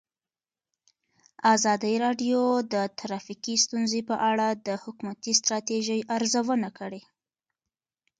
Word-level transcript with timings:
ازادي 1.55 1.93
راډیو 2.05 2.41
د 2.73 2.75
ټرافیکي 2.99 3.55
ستونزې 3.65 4.01
په 4.09 4.15
اړه 4.31 4.47
د 4.67 4.69
حکومتي 4.83 5.31
ستراتیژۍ 5.39 5.99
ارزونه 6.15 6.69
کړې. 6.79 7.01